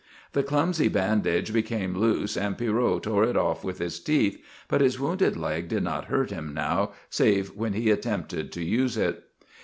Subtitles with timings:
[0.31, 4.99] The clumsy bandage became loose and Pierrot tore it off with his teeth, but his
[4.99, 9.25] wounded leg did not hurt him now save when he attempted to use it.